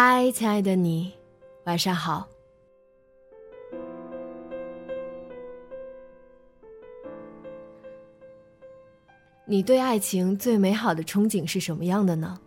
[0.00, 1.12] 嗨，亲爱的你，
[1.64, 2.28] 晚上好。
[9.44, 12.38] 你对爱情最美好的憧憬是什么样的呢？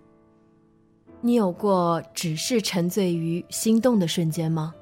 [1.20, 4.74] 你有过只是沉醉于心动的瞬间吗？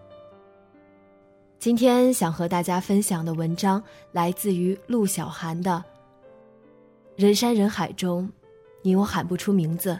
[1.58, 5.84] 今天想和大家分享的文章来自于陆小涵的
[7.20, 8.32] 《人山人海中，
[8.84, 9.94] 你我喊不出名字》，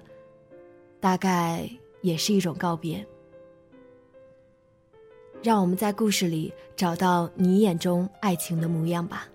[1.00, 1.68] 大概。
[2.02, 3.06] 也是一种告别。
[5.42, 9.28] 让我们在故事里找到你眼中爱情的模样吧。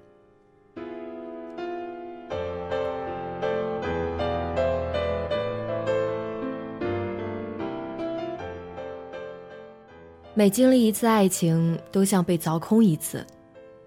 [10.37, 13.25] 每经历一次爱情，都像被凿空一次，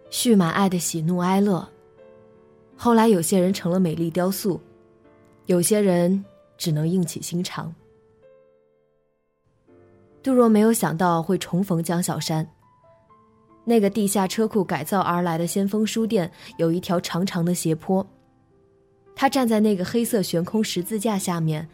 [0.10, 1.68] 蓄满爱的喜怒哀乐。
[2.78, 4.58] 后来，有些人成了美丽雕塑，
[5.48, 6.24] 有些人
[6.58, 7.76] 只能硬起心肠。
[10.24, 12.48] 杜若没有想到会重逢江小山。
[13.64, 18.06] 那个地下车库改造而来的先锋书店有一条长长的斜坡。
[19.16, 21.68] 他站在那个黑色悬空十字架下面，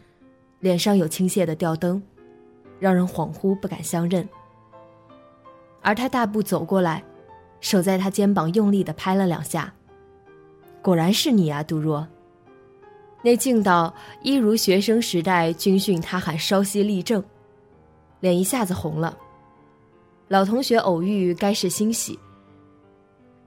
[0.60, 2.02] 脸上有倾泻的吊灯，
[2.80, 4.28] 让人恍惚不敢相认。
[5.82, 7.04] 而他大步走过来，
[7.60, 9.72] 手在他肩膀用力的拍了两下。
[10.80, 12.06] 果然是你啊，杜若。
[13.22, 17.22] 那劲道一如学生时代军训，他喊稍息立正。
[18.24, 19.18] 脸一下子红了。
[20.28, 22.18] 老同学偶遇，该是欣喜。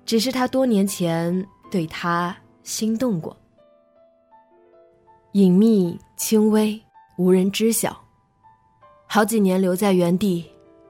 [0.05, 3.35] 只是他多年前对他心动过，
[5.31, 6.79] 隐秘、轻微，
[7.17, 7.99] 无人知晓。
[9.07, 10.45] 好几年留在原地，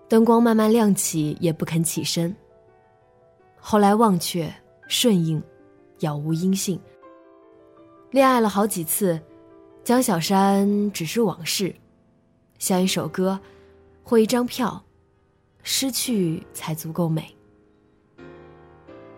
[0.10, 2.36] 灯光慢慢亮起，也不肯起身。
[3.58, 4.54] 后来忘却、
[4.90, 5.42] 顺应，
[6.00, 6.78] 杳无音信。
[8.12, 9.18] 恋爱了好几次，
[9.86, 11.74] 江小山只是往事，
[12.60, 13.40] 像一首歌。
[14.10, 14.86] 或一张票，
[15.64, 17.36] 失去才足够美。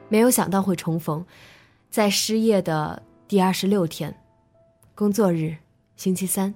[0.07, 1.23] 没有想到会重逢，
[1.91, 4.19] 在失业的第二十六天，
[4.95, 5.55] 工作日，
[5.95, 6.51] 星期三。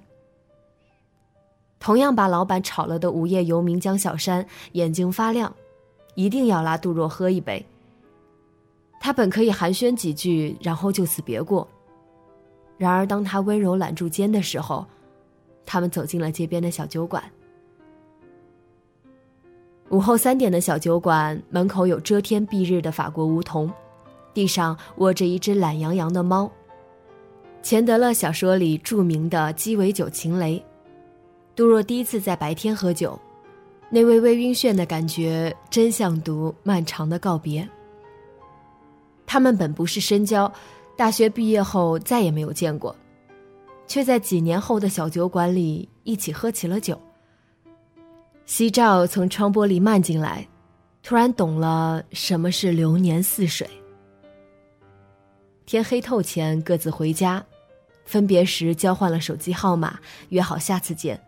[1.78, 5.54] 同样把老板炒了的无业游民江小山眼睛发亮，
[6.16, 7.64] 一定要拉杜若喝一杯。
[8.98, 11.68] 他本可以寒暄几句，然后就此别过。
[12.76, 14.84] 然而当他温柔揽住肩的时候，
[15.64, 17.22] 他们走进了街边的小酒馆。
[19.90, 23.70] 午后三点的小酒馆门口有遮天蔽日的法国梧桐，
[24.32, 26.50] 地上卧着一只懒洋洋的猫。
[27.62, 30.62] 钱德勒小说里著名的鸡尾酒情雷，
[31.54, 33.18] 杜若第一次在白天喝酒，
[33.90, 37.66] 那微微晕眩的感觉真像读漫长的告别。
[39.26, 40.50] 他们本不是深交，
[40.96, 42.94] 大学毕业后再也没有见过，
[43.86, 46.98] 却在几年后的小酒馆里一起喝起了酒。
[48.46, 50.46] 夕照从窗玻璃漫进来，
[51.02, 53.68] 突然懂了什么是流年似水。
[55.64, 57.42] 天黑透前各自回家，
[58.04, 59.98] 分别时交换了手机号码，
[60.28, 61.18] 约好下次见。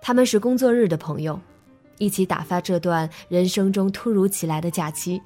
[0.00, 1.38] 他们是工作日的朋友，
[1.98, 5.20] 一起打发这段人生中突如其来的假期。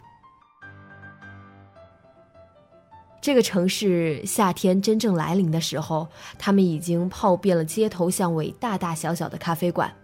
[3.21, 6.09] 这个城市夏天真正来临的时候，
[6.39, 9.94] 他们已经泡遍了街头巷尾大大小小的咖啡馆。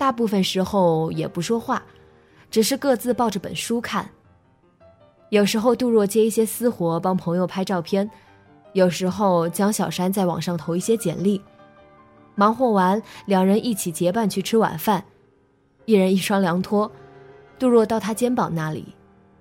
[0.00, 1.82] 大部分时候也不说话，
[2.50, 4.08] 只是各自抱着本书看。
[5.28, 8.08] 有时候杜若接一些私活，帮朋友拍照片；
[8.72, 11.38] 有时候江小山在网上投一些简历。
[12.34, 15.04] 忙活完，两人一起结伴去吃晚饭，
[15.84, 16.90] 一人一双凉拖。
[17.58, 18.94] 杜若到他肩膀那里，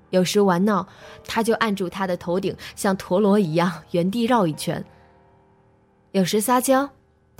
[0.10, 0.86] 有时玩闹，
[1.26, 4.84] 他就按住他的头顶，像陀螺一样原地绕一圈；
[6.12, 6.90] 有时撒娇，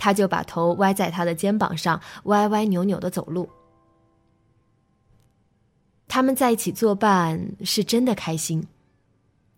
[0.00, 3.46] 他就把头歪在他的肩膀上，歪歪扭扭的走路。
[6.08, 8.66] 他们在一起作伴，是真的开心。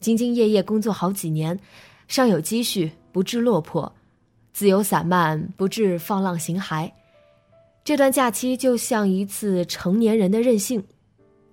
[0.00, 1.56] 兢兢业业工作好几年，
[2.08, 3.88] 尚有积蓄，不致落魄；
[4.52, 6.90] 自由散漫，不致放浪形骸。
[7.84, 10.84] 这段假期就像一次成年人的任性，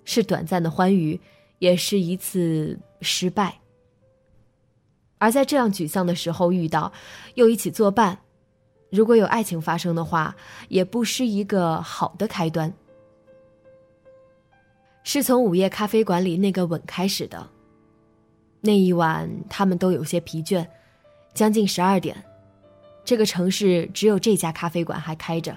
[0.04, 1.20] 是短暂的欢愉。
[1.60, 3.60] 也是一次失败，
[5.18, 6.90] 而在这样沮丧的时候遇到，
[7.34, 8.18] 又一起作伴，
[8.90, 10.34] 如果有爱情发生的话，
[10.68, 12.72] 也不失一个好的开端。
[15.02, 17.48] 是从午夜咖啡馆里那个吻开始的。
[18.60, 20.66] 那一晚，他们都有些疲倦，
[21.32, 22.22] 将近十二点，
[23.04, 25.56] 这个城市只有这家咖啡馆还开着，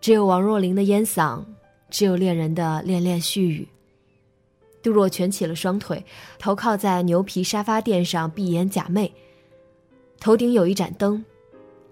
[0.00, 1.42] 只有王若琳的烟嗓，
[1.90, 3.66] 只有恋人的恋恋絮语。
[4.82, 6.04] 杜若蜷起了双腿，
[6.38, 9.10] 头靠在牛皮沙发垫上，闭眼假寐。
[10.20, 11.24] 头顶有一盏灯，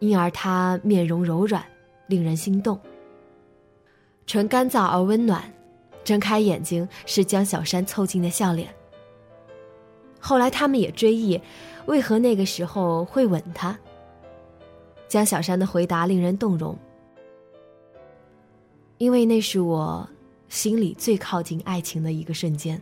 [0.05, 1.65] 因而他面容柔软，
[2.09, 2.79] 令人心动。
[4.27, 5.43] 唇干燥而温暖，
[6.05, 8.69] 睁开眼睛是江小山凑近的笑脸。
[10.21, 11.41] 后来他们也追忆，
[11.87, 13.79] 为何那个时候会吻他。
[15.09, 16.77] 江小山的回答令人动容，
[18.99, 20.09] 因为那是我。
[20.51, 22.81] 心里最靠近爱情的一个瞬间，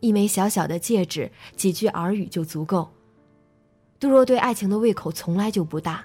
[0.00, 2.88] 一枚小小的戒指，几句耳语就足够。
[4.00, 6.02] 杜若对爱情的胃口从来就不大。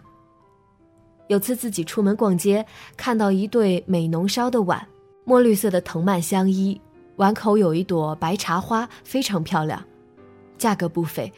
[1.27, 2.63] 有次自己出门逛街，
[2.95, 4.85] 看到一对美浓烧的碗，
[5.23, 6.79] 墨绿色的藤蔓相依，
[7.15, 9.83] 碗口有一朵白茶花，非常漂亮，
[10.57, 11.31] 价格不菲，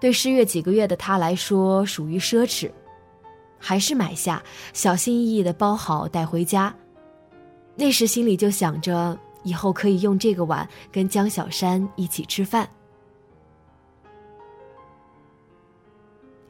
[0.00, 2.70] 对失业几个月的他来说属于奢侈。
[3.58, 4.42] 还是买下，
[4.72, 6.74] 小心翼翼的包好带回家。
[7.76, 12.66] 那时心里就想着，以后可以用这个碗跟江小山一起吃饭。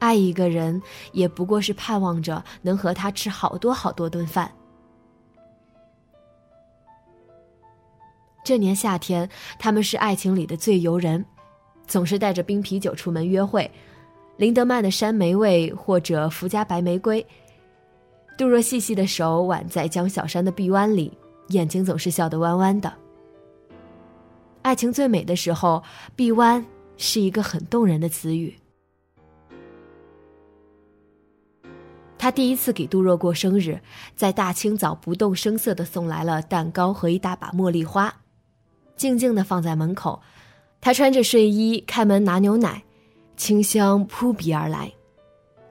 [0.01, 0.81] 爱一个人，
[1.11, 4.51] 也不过是盼望着能和他吃好多好多顿饭。
[8.43, 11.23] 这年夏天，他们是爱情里的最游人，
[11.85, 13.69] 总是带着冰啤酒出门约会。
[14.37, 17.23] 林德曼的山莓味，或者福佳白玫瑰。
[18.39, 21.15] 杜若细细的手挽在江小山的臂弯里，
[21.49, 22.91] 眼睛总是笑得弯弯的。
[24.63, 25.83] 爱情最美的时候，
[26.15, 26.65] 臂弯
[26.97, 28.57] 是一个很动人的词语。
[32.21, 33.81] 他第一次给杜若过生日，
[34.15, 38.13] 在大清早不动声色的送来了蛋糕和一大把茉莉花，
[38.95, 40.21] 静静的放在门口。
[40.79, 42.83] 他穿着睡衣开门拿牛奶。
[43.37, 44.93] 清香扑鼻而来，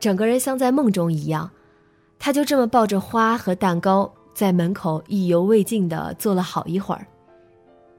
[0.00, 1.49] 整个人像在梦中一样。
[2.19, 7.06] 他就这么抱着花和蛋糕，在门口意犹未尽的坐了好一会儿。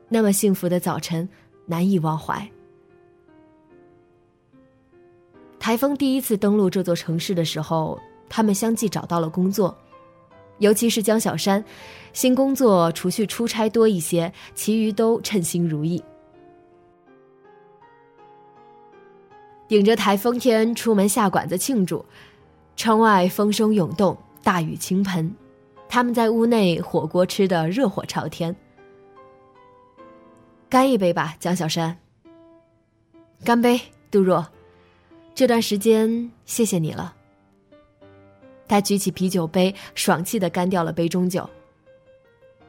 [0.10, 1.30] 那么幸福的早晨，
[1.66, 2.46] 难以忘怀。
[5.58, 7.98] 台风第一次登陆这座城市的时候，
[8.34, 9.78] 他们相继找到了工作，
[10.60, 11.62] 尤其是江小山，
[12.14, 16.02] 新工作除去出差多一些，其余都称心如意。
[19.68, 22.06] 顶着台风天出门下馆子庆祝，
[22.78, 25.36] 窗外风声涌动，大雨倾盆，
[25.90, 28.56] 他们在屋内火锅吃的热火朝天。
[30.70, 31.98] 干一杯吧，江小山。
[33.44, 34.48] 干杯，杜若。
[35.36, 37.16] 这段时间谢谢你了。
[38.72, 41.48] 他举起啤酒杯，爽气的干掉了杯中酒。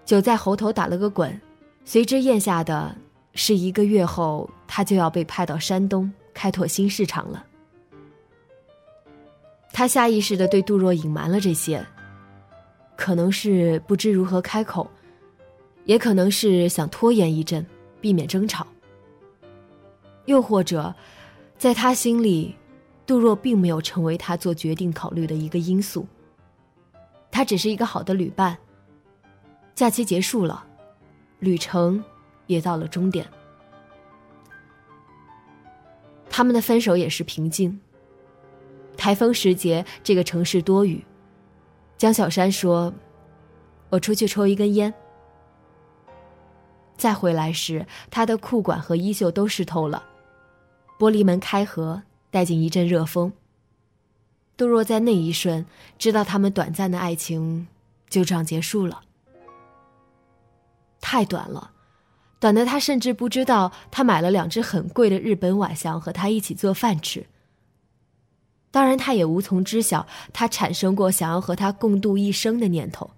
[0.04, 1.40] 酒在喉头打了个滚，
[1.84, 2.92] 随之咽下的
[3.34, 6.12] 是一个月后他就要被派到山东。
[6.34, 7.46] 开拓新市场了。
[9.72, 11.86] 他下意识的对杜若隐瞒了这些，
[12.96, 14.90] 可能是不知如何开口，
[15.84, 17.64] 也可能是想拖延一阵，
[18.00, 18.66] 避免争吵。
[20.24, 20.92] 又或者，
[21.58, 22.56] 在他心里，
[23.06, 26.06] 杜若并没有成为他做决定考虑的一个因素。
[27.30, 28.56] 他只是一个好的旅伴。
[29.74, 30.64] 假期结束了，
[31.38, 32.02] 旅程
[32.46, 33.26] 也到了终点。
[36.28, 37.80] 他们的分手也是平静。
[38.96, 41.04] 台风时节，这个城市多雨。
[41.96, 42.92] 江小山说
[43.90, 44.92] ：“我出去抽一根烟。”
[46.96, 50.04] 再回来时，他的裤管和衣袖都湿透了。
[50.98, 53.32] 玻璃门开合，带进一阵热风。
[54.56, 55.64] 杜若在那一瞬
[55.98, 57.68] 知道，他们短暂的爱情
[58.08, 59.02] 就这样结束了。
[61.00, 61.70] 太短了。
[62.40, 67.24] 短的他甚至不知道，他买了两只很贵的日本碗想和他一起做饭吃。
[68.70, 73.10] 当然，他也无从知晓，他产生过想要和他共度一生的念头。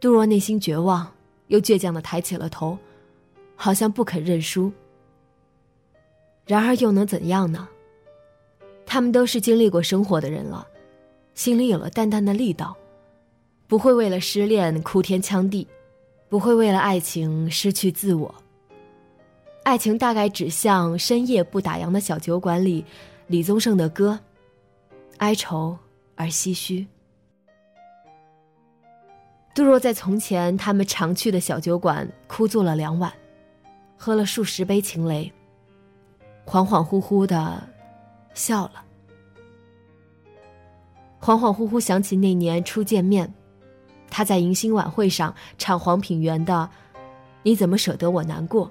[0.00, 1.12] 杜若内心绝望，
[1.48, 2.78] 又倔强的抬起了头，
[3.54, 4.72] 好像不肯认输。
[6.48, 7.68] 然而又能怎样呢？
[8.86, 10.66] 他们都是经历过生活的人了，
[11.34, 12.74] 心里有了淡淡的力道，
[13.66, 15.68] 不会为了失恋哭天抢地，
[16.30, 18.34] 不会为了爱情失去自我。
[19.62, 22.82] 爱情大概只像深夜不打烊的小酒馆里，
[23.26, 24.18] 李宗盛的歌，
[25.18, 25.76] 哀愁
[26.14, 26.86] 而唏嘘。
[29.54, 33.12] 杜若在从前他们常去的小酒馆哭坐了两晚，
[33.98, 35.30] 喝了数十杯情雷。
[36.48, 37.62] 恍恍惚惚的
[38.32, 38.82] 笑了，
[41.20, 43.30] 恍恍惚惚想起那年初见面，
[44.08, 46.66] 他在迎新晚会上唱黄品源的
[47.42, 48.66] 《你怎么舍得我难过》。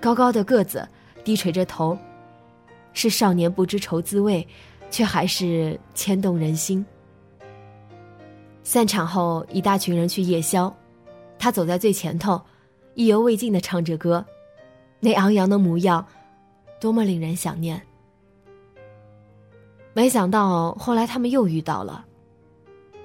[0.00, 0.88] 高高的个子，
[1.24, 1.98] 低垂着头，
[2.92, 4.46] 是少年不知愁滋味，
[4.92, 6.86] 却还是牵动人心。
[8.62, 10.72] 散场后，一大群人去夜宵，
[11.36, 12.40] 他走在最前头，
[12.94, 14.24] 意犹未尽的唱着歌，
[15.00, 16.06] 那昂扬的模样，
[16.84, 17.80] 多么令人想念。
[19.94, 22.04] 没想到后来他们又遇到了，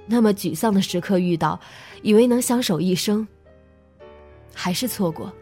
[0.05, 1.57] 那么沮丧的时刻遇到，
[2.01, 3.25] 以为能相守一生，
[4.53, 5.33] 还是错过。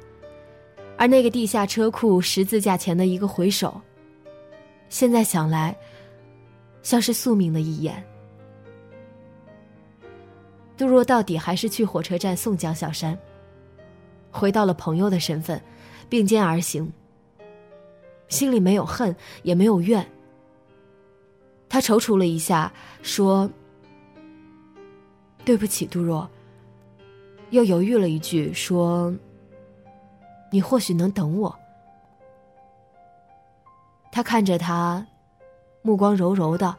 [1.00, 3.82] 而那个地下车库十字架前的一个回首，
[4.88, 5.76] 现在想来，
[6.84, 8.06] 像是宿命的一眼。
[10.78, 13.18] 杜若到底还是去火车站送江小山，
[14.30, 15.60] 回到了朋友的身份，
[16.08, 16.88] 并肩而行。
[18.28, 20.10] 心里没有恨，也没有怨。
[21.70, 23.50] 他踌躇了一下，说
[25.44, 26.30] ：“对不起，杜若。”
[27.52, 29.14] 又犹豫了一句，说。
[30.50, 31.60] 你或许能等我。
[34.14, 35.06] 他看着他，
[35.82, 36.78] 目光柔柔的，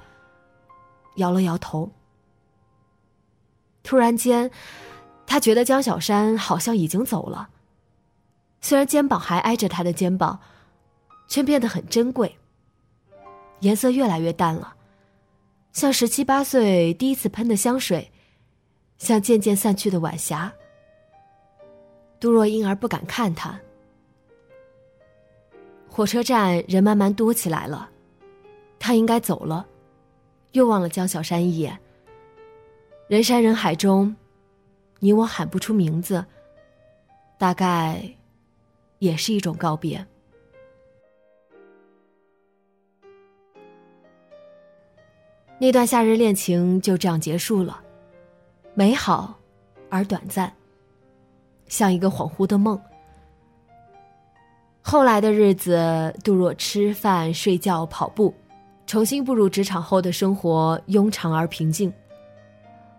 [1.16, 1.90] 摇了摇头。
[3.82, 4.50] 突然间，
[5.26, 7.50] 他觉得江小山好像已经走了。
[8.62, 10.40] 虽然肩膀还挨着他的肩膀，
[11.28, 12.34] 却变得很珍贵。
[13.60, 14.74] 颜色越来越淡了，
[15.72, 18.10] 像十七八岁第一次喷的香水，
[18.98, 20.52] 像渐渐散去的晚霞。
[22.18, 23.60] 杜若因而不敢看他。
[25.88, 27.90] 火车站人慢慢多起来了，
[28.78, 29.66] 他应该走了，
[30.52, 31.78] 又望了江小山一眼。
[33.08, 34.14] 人山人海中，
[35.00, 36.24] 你我喊不出名字，
[37.38, 38.02] 大概
[38.98, 40.06] 也是一种告别。
[45.60, 47.80] 那段夏日恋情就这样结束了，
[48.74, 49.36] 美好
[49.90, 50.52] 而短暂。
[51.66, 52.80] 像一个恍惚的梦。
[54.80, 58.32] 后来的日子，杜若吃饭、睡觉、跑步，
[58.86, 61.92] 重新步入职场后的生活庸常而平静。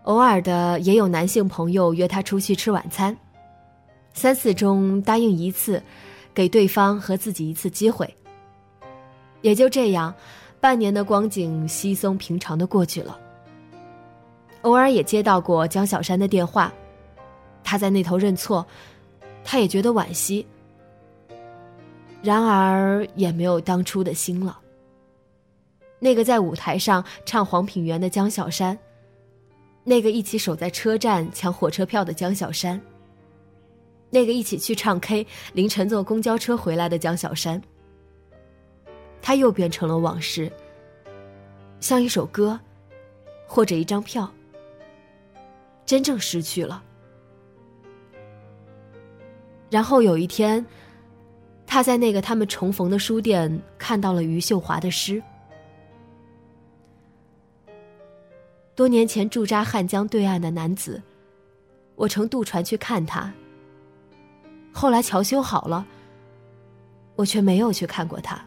[0.04, 3.16] 偶尔的也有男性朋友约她出去吃晚餐，
[4.12, 5.82] 三次中答应一次，
[6.32, 8.14] 给对方和自己一次机会。
[9.40, 10.14] 也就这样，
[10.60, 13.18] 半年的光景稀松平常的过去了。
[14.62, 16.72] 偶尔也接到过江小山的电话。
[17.64, 18.66] 他在那头认错，
[19.42, 20.46] 他也觉得惋惜。
[22.22, 24.58] 然而也没有当初的心了。
[25.98, 28.76] 那个在舞台上唱黄品源的江小山，
[29.84, 32.78] 那个一起守在车站抢火车票的江小山，
[34.10, 37.60] 那个一起去唱 K、凌晨坐公交车回来的江小山，
[39.22, 40.50] 他又变成了往事，
[41.78, 42.58] 像一首歌，
[43.46, 44.32] 或者一张票，
[45.84, 46.82] 真正失去了。
[49.70, 50.64] 然后有一天，
[51.66, 55.22] 他在那个他们重逢的书店看到了余秀华的诗。
[58.74, 61.00] 多年前驻扎汉江对岸的男子，
[61.94, 63.32] 我乘渡船去看他。
[64.72, 65.86] 后来桥修好了，
[67.14, 68.42] 我却没有去看过他。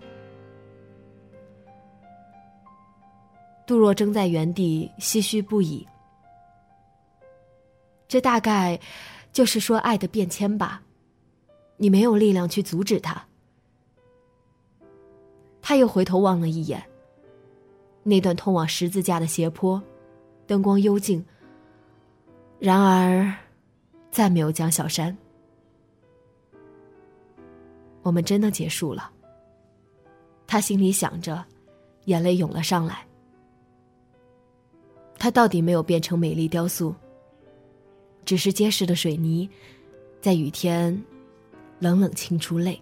[3.74, 5.84] 杜若怔在原地，唏嘘不已。
[8.08, 8.80] 这大概
[9.32, 10.84] 就是说爱的变迁吧。
[11.77, 13.20] 你没有力量去阻止他。
[15.60, 16.84] 他又回头望了一眼。
[18.03, 19.82] 那段通往十字架的斜坡，
[20.46, 21.25] 灯光幽静。
[22.60, 23.34] 然而，
[24.12, 25.18] 再没有江小山。
[28.03, 29.12] 我们真的结束了。
[30.46, 31.44] 他心里想着，
[32.06, 33.03] 眼泪涌了上来。
[35.24, 36.94] 它到底没有变成美丽雕塑，
[38.25, 39.50] 只是结实的水泥，
[40.20, 41.01] 在雨天。
[41.80, 42.77] 冷冷清出泪。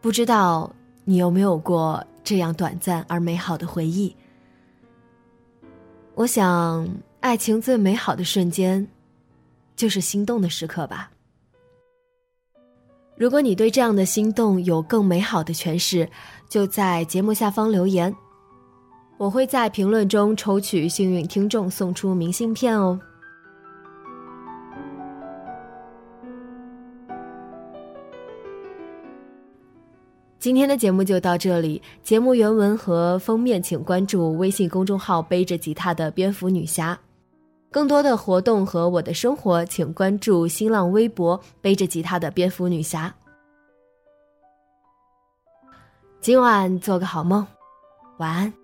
[0.00, 0.70] 不知道
[1.04, 4.14] 你有没有过这样短暂而美好的回忆？
[6.14, 6.88] 我想，
[7.20, 8.86] 爱情最美好的瞬间，
[9.76, 11.10] 就是心动的时刻吧。
[13.16, 16.08] 如果你对这样的心动有更美好的诠释，
[16.48, 18.14] 就在节目下方留言，
[19.18, 22.98] 我会在评论中抽取幸运听众送出明信片哦。
[30.40, 36.98] 今天的节目就到这里，节目原文和封面请关注微信公众号“背着吉他的蝙蝠女侠”，
[37.70, 43.14] 更多的活动和我的生活，请关注新浪微博“背着吉他的蝙蝠女侠”。
[46.22, 47.46] 今晚做个好梦，
[48.16, 48.59] 晚安。